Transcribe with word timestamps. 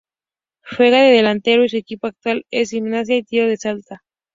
Juega 0.63 0.99
de 1.03 1.11
delantero 1.11 1.63
y 1.63 1.69
su 1.69 1.77
equipo 1.77 2.07
actual 2.07 2.47
es 2.49 2.71
Gimnasia 2.71 3.17
y 3.17 3.23
Tiro 3.23 3.45
de 3.45 3.57
Salta. 3.57 4.01